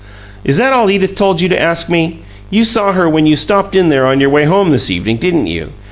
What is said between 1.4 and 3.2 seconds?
you to ask me? You saw her